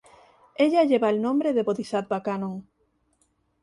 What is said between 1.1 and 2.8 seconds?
el nombre de bodhisattva Kannon.